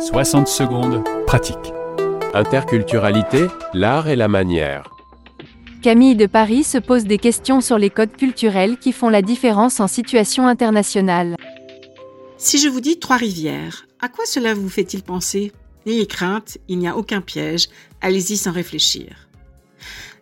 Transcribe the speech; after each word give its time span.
60 0.00 0.46
secondes, 0.46 1.02
pratique. 1.26 1.72
Interculturalité, 2.34 3.46
l'art 3.72 4.08
et 4.08 4.16
la 4.16 4.28
manière. 4.28 4.90
Camille 5.82 6.16
de 6.16 6.26
Paris 6.26 6.64
se 6.64 6.76
pose 6.76 7.04
des 7.04 7.16
questions 7.16 7.60
sur 7.62 7.78
les 7.78 7.88
codes 7.88 8.14
culturels 8.14 8.76
qui 8.78 8.92
font 8.92 9.08
la 9.08 9.22
différence 9.22 9.80
en 9.80 9.86
situation 9.86 10.46
internationale. 10.46 11.36
Si 12.36 12.58
je 12.58 12.68
vous 12.68 12.80
dis 12.80 12.98
Trois-Rivières, 12.98 13.86
à 14.00 14.08
quoi 14.08 14.26
cela 14.26 14.52
vous 14.52 14.68
fait-il 14.68 15.02
penser? 15.02 15.52
N'ayez 15.86 16.06
crainte, 16.06 16.58
il 16.68 16.78
n'y 16.78 16.88
a 16.88 16.96
aucun 16.96 17.22
piège, 17.22 17.68
allez-y 18.02 18.36
sans 18.36 18.52
réfléchir. 18.52 19.28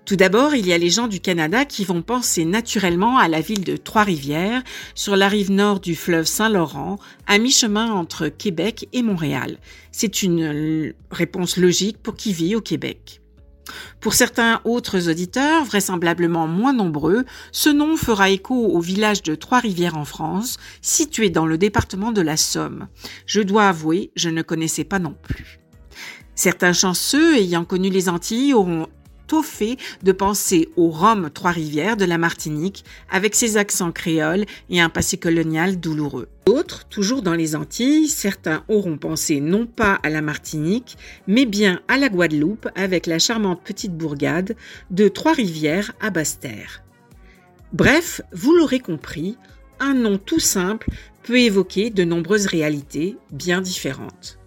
Tout 0.05 0.17
d'abord, 0.17 0.55
il 0.55 0.67
y 0.67 0.73
a 0.75 0.79
les 0.79 0.91
gens 0.91 1.09
du 1.09 1.19
Canada 1.19 1.65
qui 1.65 1.83
vont 1.83 2.03
penser 2.03 2.45
naturellement 2.45 3.17
à 3.17 3.27
la 3.27 3.41
ville 3.41 3.65
de 3.65 3.79
Trois-Rivières, 3.79 4.63
sur 4.95 5.17
la 5.17 5.29
rive 5.29 5.51
nord 5.51 5.81
du 5.81 5.97
fleuve 5.97 6.27
Saint-Laurent, 6.27 6.99
à 7.27 7.39
mi-chemin 7.39 7.91
entre 7.91 8.29
Québec 8.29 8.87
et 8.93 9.03
Montréal. 9.03 9.57
C'est 9.93 10.23
une 10.23 10.43
euh, 10.43 10.93
réponse 11.11 11.57
logique 11.57 12.03
pour 12.03 12.17
qui 12.17 12.35
vit 12.35 12.55
au 12.55 12.61
Québec. 12.61 13.23
Pour 14.01 14.13
certains 14.13 14.61
autres 14.65 15.09
auditeurs, 15.09 15.65
vraisemblablement 15.65 16.47
moins 16.47 16.75
nombreux, 16.75 17.25
ce 17.51 17.71
nom 17.71 17.97
fera 17.97 18.29
écho 18.29 18.55
au 18.55 18.81
village 18.81 19.23
de 19.23 19.35
Trois-Rivières 19.35 19.97
en 19.97 20.05
France, 20.05 20.59
situé 20.83 21.31
dans 21.31 21.47
le 21.47 21.57
département 21.57 22.13
de 22.13 22.21
la 22.21 22.37
Somme. 22.37 22.89
Je 23.25 23.41
dois 23.41 23.69
avouer, 23.69 24.11
je 24.17 24.29
ne 24.29 24.43
connaissais 24.43 24.85
pas 24.85 24.99
non 24.99 25.15
plus. 25.23 25.61
Certains 26.35 26.75
chanceux 26.75 27.37
ayant 27.37 27.65
connu 27.65 27.89
les 27.89 28.11
Antilles 28.11 28.53
auront 28.53 28.89
au 29.33 29.43
fait 29.43 29.77
de 30.03 30.13
penser 30.13 30.69
au 30.77 30.91
Rhum 30.91 31.31
Trois-Rivières 31.31 31.97
de 31.97 32.05
la 32.05 32.19
Martinique 32.19 32.85
avec 33.11 33.35
ses 33.35 33.57
accents 33.57 33.93
créoles 33.93 34.45
et 34.71 34.81
un 34.81 34.89
passé 34.89 35.17
colonial 35.17 35.81
douloureux. 35.81 36.29
D'autres, 36.47 36.87
toujours 36.89 37.23
dans 37.23 37.35
les 37.35 37.57
Antilles, 37.57 38.09
certains 38.09 38.65
auront 38.69 38.99
pensé 38.99 39.41
non 39.41 39.67
pas 39.67 39.99
à 40.03 40.11
la 40.11 40.21
Martinique, 40.21 40.97
mais 41.27 41.47
bien 41.47 41.81
à 41.89 41.97
la 41.97 42.09
Guadeloupe 42.09 42.69
avec 42.75 43.07
la 43.07 43.19
charmante 43.19 43.63
petite 43.63 43.97
bourgade 43.97 44.57
de 44.91 45.09
Trois-Rivières 45.09 45.93
à 46.01 46.11
Basse-Terre. 46.11 46.83
Bref, 47.73 48.21
vous 48.33 48.55
l'aurez 48.55 48.81
compris, 48.81 49.37
un 49.81 49.95
nom 49.95 50.19
tout 50.19 50.41
simple 50.41 50.89
peut 51.23 51.41
évoquer 51.41 51.91
de 51.91 52.05
nombreuses 52.05 52.47
réalités 52.47 53.17
bien 53.33 53.61
différentes. 53.61 54.39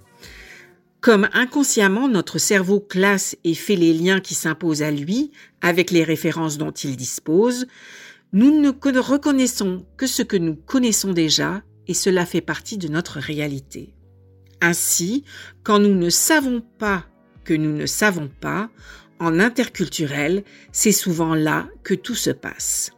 Comme 1.01 1.29
inconsciemment 1.33 2.07
notre 2.07 2.39
cerveau 2.39 2.79
classe 2.79 3.37
et 3.43 3.53
fait 3.53 3.75
les 3.75 3.93
liens 3.93 4.19
qui 4.19 4.33
s'imposent 4.33 4.81
à 4.81 4.91
lui 4.91 5.31
avec 5.61 5.91
les 5.91 6.03
références 6.03 6.57
dont 6.57 6.71
il 6.71 6.97
dispose, 6.97 7.67
nous 8.33 8.59
ne 8.59 8.99
reconnaissons 8.99 9.85
que 9.95 10.07
ce 10.07 10.23
que 10.23 10.37
nous 10.37 10.55
connaissons 10.55 11.13
déjà 11.13 11.61
et 11.87 11.93
cela 11.93 12.25
fait 12.25 12.41
partie 12.41 12.77
de 12.77 12.87
notre 12.87 13.19
réalité. 13.19 13.93
Ainsi, 14.59 15.23
quand 15.63 15.79
nous 15.79 15.93
ne 15.93 16.09
savons 16.09 16.61
pas 16.79 17.05
que 17.43 17.53
nous 17.53 17.71
ne 17.71 17.85
savons 17.85 18.29
pas, 18.41 18.69
en 19.19 19.39
interculturel, 19.39 20.43
c'est 20.71 20.91
souvent 20.91 21.33
là 21.33 21.67
que 21.83 21.93
tout 21.93 22.15
se 22.15 22.29
passe. 22.29 22.91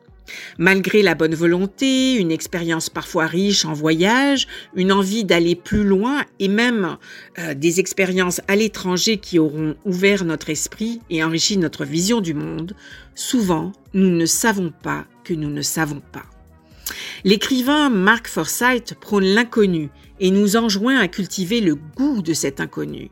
Malgré 0.58 1.02
la 1.02 1.16
bonne 1.16 1.36
volonté, 1.36 2.16
une 2.16 2.32
expérience 2.32 2.90
parfois 2.90 3.26
riche 3.26 3.66
en 3.66 3.74
voyage, 3.74 4.48
une 4.76 4.92
envie 4.92 5.24
d'aller 5.24 5.56
plus 5.56 5.84
loin 5.84 6.24
et 6.40 6.48
même 6.48 6.98
euh, 7.38 7.54
des 7.54 7.80
expériences 7.80 8.42
à 8.48 8.56
l'étranger 8.56 9.18
qui 9.18 9.40
auront 9.40 9.76
ouvert 9.86 10.26
notre 10.26 10.50
esprit 10.50 11.02
et 11.10 11.24
enrichi 11.24 11.58
notre 11.58 11.86
vision 11.86 12.22
du 12.22 12.34
monde, 12.34 12.76
souvent 13.16 13.72
nous 13.94 14.10
ne 14.10 14.26
savons 14.26 14.72
pas 14.84 15.06
que 15.24 15.34
nous 15.34 15.50
ne 15.50 15.62
savons 15.62 16.02
pas. 16.12 16.26
L'écrivain 17.24 17.90
Mark 17.90 18.28
Forsyth 18.28 18.96
prône 19.00 19.26
l'inconnu 19.26 19.90
et 20.20 20.32
nous 20.32 20.56
enjoint 20.56 21.00
à 21.00 21.08
cultiver 21.08 21.62
le 21.62 21.76
goût 21.76 22.22
de 22.22 22.34
cet 22.34 22.60
inconnu. 22.60 23.10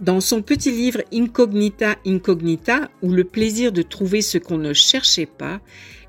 Dans 0.00 0.20
son 0.20 0.42
petit 0.42 0.70
livre 0.70 1.02
Incognita 1.12 1.96
Incognita, 2.06 2.90
ou 3.02 3.12
le 3.12 3.24
plaisir 3.24 3.72
de 3.72 3.82
trouver 3.82 4.22
ce 4.22 4.38
qu'on 4.38 4.58
ne 4.58 4.72
cherchait 4.72 5.26
pas, 5.26 5.60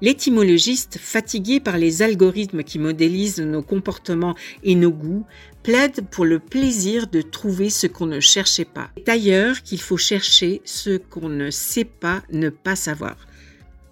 l'étymologiste, 0.01 0.97
fatigué 0.99 1.59
par 1.59 1.77
les 1.77 2.01
algorithmes 2.01 2.63
qui 2.63 2.79
modélisent 2.79 3.39
nos 3.39 3.61
comportements 3.61 4.35
et 4.63 4.75
nos 4.75 4.91
goûts, 4.91 5.25
plaide 5.63 6.05
pour 6.11 6.25
le 6.25 6.39
plaisir 6.39 7.07
de 7.07 7.21
trouver 7.21 7.69
ce 7.69 7.87
qu'on 7.87 8.05
ne 8.05 8.19
cherchait 8.19 8.65
pas. 8.65 8.89
C'est 8.97 9.09
ailleurs 9.09 9.63
qu'il 9.63 9.81
faut 9.81 9.97
chercher 9.97 10.61
ce 10.65 10.97
qu'on 10.97 11.29
ne 11.29 11.49
sait 11.49 11.85
pas 11.85 12.23
ne 12.31 12.49
pas 12.49 12.75
savoir. 12.75 13.17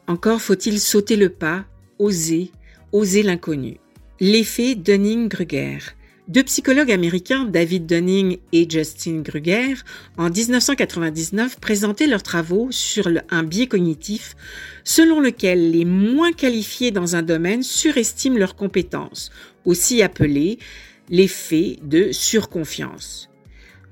Encore 0.08 0.42
faut-il 0.42 0.80
sauter 0.80 1.16
le 1.16 1.30
pas, 1.30 1.66
oser, 2.00 2.52
oser 2.92 3.24
l'inconnu. 3.24 3.78
L'effet 4.20 4.76
Dunning-Kruger. 4.76 5.80
Deux 6.28 6.42
psychologues 6.42 6.92
américains, 6.92 7.46
David 7.46 7.86
Dunning 7.86 8.40
et 8.52 8.68
Justin 8.68 9.22
Kruger, 9.22 9.76
en 10.18 10.32
1999 10.32 11.60
présentaient 11.60 12.08
leurs 12.08 12.24
travaux 12.24 12.70
sur 12.72 13.08
un 13.30 13.44
biais 13.44 13.68
cognitif 13.68 14.36
selon 14.84 15.20
lequel 15.20 15.70
les 15.70 15.86
moins 15.86 16.32
qualifiés 16.32 16.90
dans 16.90 17.16
un 17.16 17.22
domaine 17.22 17.62
surestiment 17.62 18.40
leurs 18.40 18.56
compétences, 18.56 19.30
aussi 19.66 20.02
appelé 20.02 20.58
l'effet 21.10 21.78
de 21.84 22.12
surconfiance. 22.12 23.30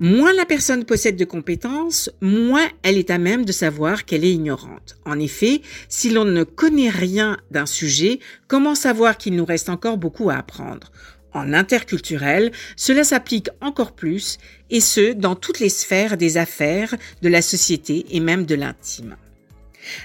Moins 0.00 0.32
la 0.32 0.44
personne 0.44 0.84
possède 0.84 1.14
de 1.14 1.24
compétences, 1.24 2.10
moins 2.20 2.66
elle 2.82 2.98
est 2.98 3.10
à 3.10 3.18
même 3.18 3.44
de 3.44 3.52
savoir 3.52 4.04
qu'elle 4.04 4.24
est 4.24 4.32
ignorante. 4.32 4.96
En 5.04 5.20
effet, 5.20 5.62
si 5.88 6.10
l'on 6.10 6.24
ne 6.24 6.42
connaît 6.42 6.90
rien 6.90 7.36
d'un 7.52 7.66
sujet, 7.66 8.18
comment 8.48 8.74
savoir 8.74 9.18
qu'il 9.18 9.36
nous 9.36 9.44
reste 9.44 9.68
encore 9.68 9.98
beaucoup 9.98 10.30
à 10.30 10.34
apprendre? 10.34 10.90
En 11.34 11.52
interculturel, 11.52 12.52
cela 12.76 13.04
s'applique 13.04 13.50
encore 13.60 13.92
plus, 13.92 14.38
et 14.70 14.80
ce, 14.80 15.12
dans 15.12 15.34
toutes 15.34 15.60
les 15.60 15.68
sphères 15.68 16.16
des 16.16 16.36
affaires, 16.36 16.94
de 17.22 17.28
la 17.28 17.42
société 17.42 18.06
et 18.10 18.20
même 18.20 18.46
de 18.46 18.54
l'intime. 18.54 19.16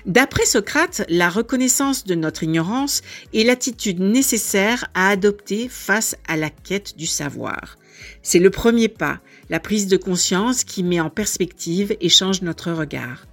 D'après 0.06 0.46
Socrate, 0.46 1.06
la 1.08 1.30
reconnaissance 1.30 2.04
de 2.04 2.16
notre 2.16 2.44
ignorance 2.44 3.02
est 3.34 3.44
l'attitude 3.44 4.00
nécessaire 4.00 4.90
à 4.94 5.10
adopter 5.10 5.70
face 5.70 6.16
à 6.28 6.36
la 6.36 6.50
quête 6.50 6.98
du 6.98 7.06
savoir. 7.08 7.78
C'est 8.22 8.40
le 8.40 8.50
premier 8.50 8.90
pas, 8.90 9.20
la 9.50 9.60
prise 9.60 9.88
de 9.88 9.98
conscience 9.98 10.64
qui 10.64 10.84
met 10.84 11.00
en 11.00 11.10
perspective 11.10 11.96
et 12.02 12.10
change 12.10 12.42
notre 12.42 12.72
regard. 12.72 13.29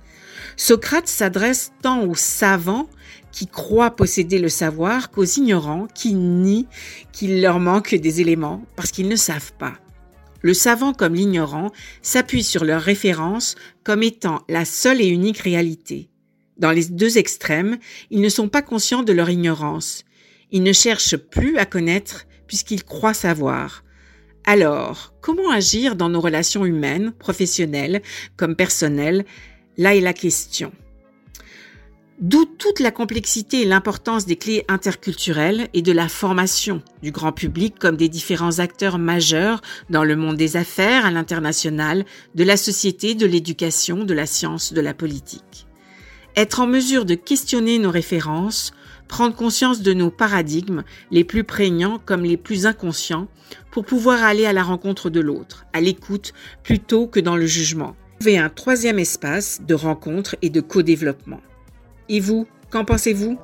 Socrate 0.57 1.07
s'adresse 1.07 1.73
tant 1.83 2.05
aux 2.05 2.15
savants 2.15 2.89
qui 3.31 3.47
croient 3.47 3.95
posséder 3.95 4.39
le 4.39 4.49
savoir 4.49 5.11
qu'aux 5.11 5.25
ignorants 5.25 5.87
qui 5.95 6.15
nient 6.15 6.67
qu'il 7.13 7.43
leur 7.43 7.61
manque 7.61 7.95
des 7.95 8.23
éléments 8.23 8.65
parce 8.75 8.91
qu'ils 8.91 9.09
ne 9.09 9.17
savent 9.17 9.53
pas. 9.53 9.75
Le 10.41 10.55
savant 10.55 10.95
comme 10.95 11.15
l'ignorant 11.15 11.71
s'appuie 12.01 12.43
sur 12.43 12.65
leurs 12.65 12.81
références 12.81 13.55
comme 13.85 14.03
étant 14.03 14.43
la 14.49 14.65
seule 14.65 15.03
et 15.03 15.09
unique 15.09 15.39
réalité. 15.39 16.09
Dans 16.57 16.71
les 16.71 16.87
deux 16.87 17.19
extrêmes, 17.19 17.77
ils 18.11 18.23
ne 18.23 18.29
sont 18.31 18.49
pas 18.49 18.63
conscients 18.63 19.03
de 19.03 19.13
leur 19.13 19.29
ignorance. 19.29 20.05
Ils 20.53 20.63
ne 20.63 20.73
cherchent 20.73 21.17
plus 21.17 21.59
à 21.59 21.67
connaître 21.67 22.27
puisqu'ils 22.47 22.85
croient 22.85 23.13
savoir. 23.13 23.85
Alors, 24.47 25.13
comment 25.21 25.51
agir 25.51 25.97
dans 25.97 26.09
nos 26.09 26.21
relations 26.21 26.65
humaines, 26.65 27.13
professionnelles 27.19 28.01
comme 28.37 28.57
personnelles 28.57 29.27
Là 29.79 29.95
est 29.95 30.01
la 30.01 30.15
question. 30.15 30.73
D'où 32.19 32.47
toute 32.47 32.81
la 32.81 32.91
complexité 32.91 33.61
et 33.61 33.65
l'importance 33.67 34.25
des 34.25 34.37
clés 34.37 34.65
interculturelles 34.69 35.69
et 35.75 35.83
de 35.83 35.93
la 35.93 36.09
formation 36.09 36.83
du 37.03 37.11
grand 37.11 37.33
public 37.33 37.75
comme 37.79 37.99
des 37.99 38.09
différents 38.09 38.59
acteurs 38.59 38.97
majeurs 38.97 39.61
dans 39.91 40.03
le 40.03 40.17
monde 40.17 40.37
des 40.37 40.57
affaires, 40.57 41.05
à 41.05 41.11
l'international, 41.11 42.07
de 42.35 42.43
la 42.43 42.57
société, 42.57 43.15
de 43.15 43.27
l'éducation, 43.27 44.05
de 44.05 44.15
la 44.15 44.25
science, 44.25 44.73
de 44.73 44.81
la 44.81 44.95
politique. 44.95 45.67
Être 46.37 46.61
en 46.61 46.67
mesure 46.67 47.05
de 47.05 47.15
questionner 47.15 47.79
nos 47.79 47.91
références, 47.91 48.73
prendre 49.09 49.37
conscience 49.37 49.83
de 49.83 49.93
nos 49.93 50.11
paradigmes, 50.11 50.85
les 51.11 51.25
plus 51.25 51.45
prégnants 51.45 52.01
comme 52.03 52.25
les 52.25 52.39
plus 52.39 52.65
inconscients, 52.65 53.29
pour 53.71 53.85
pouvoir 53.85 54.25
aller 54.25 54.47
à 54.47 54.55
la 54.55 54.63
rencontre 54.63 55.11
de 55.11 55.21
l'autre, 55.21 55.67
à 55.75 55.83
l'écoute 55.83 56.33
plutôt 56.63 57.07
que 57.07 57.21
dans 57.21 57.37
le 57.37 57.47
jugement 57.47 57.95
trouver 58.19 58.39
un 58.39 58.49
troisième 58.49 58.99
espace 58.99 59.61
de 59.67 59.75
rencontre 59.75 60.37
et 60.43 60.51
de 60.51 60.61
co-développement. 60.61 61.41
Et 62.09 62.21
vous, 62.21 62.47
qu'en 62.71 62.85
pensez-vous? 62.85 63.39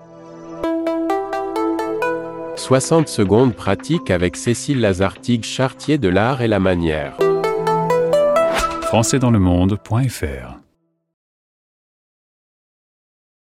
60 2.57 3.09
secondes 3.09 3.55
pratiques 3.55 4.11
avec 4.11 4.37
Cécile 4.37 4.81
Lazartigue 4.81 5.45
Chartier 5.45 5.99
de 5.99 6.09
l'art 6.09 6.43
et 6.43 6.49
la 6.49 6.61
manière. 6.61 7.17
françaisdanslemonde.fr 8.83 10.62